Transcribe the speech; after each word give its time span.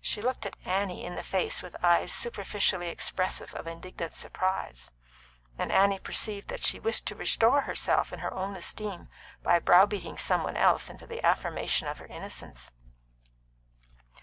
She 0.00 0.22
looked 0.22 0.46
Annie 0.64 1.04
in 1.04 1.14
the 1.14 1.22
face 1.22 1.60
with 1.62 1.76
eyes 1.84 2.10
superficially 2.10 2.88
expressive 2.88 3.52
of 3.54 3.66
indignant 3.66 4.14
surprise, 4.14 4.92
and 5.58 5.70
Annie 5.70 5.98
perceived 5.98 6.48
that 6.48 6.62
she 6.62 6.80
wished 6.80 7.04
to 7.04 7.14
restore 7.14 7.60
herself 7.60 8.14
in 8.14 8.20
her 8.20 8.32
own 8.32 8.56
esteem 8.56 9.10
by 9.42 9.58
browbeating 9.58 10.16
some 10.16 10.42
one 10.42 10.56
else 10.56 10.88
into 10.88 11.06
the 11.06 11.22
affirmation 11.22 11.86
of 11.86 11.98
her 11.98 12.06
innocence. 12.06 12.72